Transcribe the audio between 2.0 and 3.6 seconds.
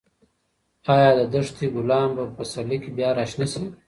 به په پسرلي کې بیا راشنه